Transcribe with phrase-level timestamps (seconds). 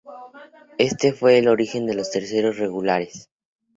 [0.79, 3.29] Este fue el origen de los terceros regulares.